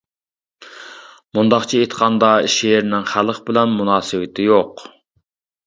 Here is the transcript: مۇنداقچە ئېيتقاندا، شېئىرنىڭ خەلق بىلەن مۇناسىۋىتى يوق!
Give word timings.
مۇنداقچە 1.39 1.81
ئېيتقاندا، 1.81 2.31
شېئىرنىڭ 2.55 3.07
خەلق 3.13 3.45
بىلەن 3.53 3.79
مۇناسىۋىتى 3.83 4.51
يوق! 4.51 4.85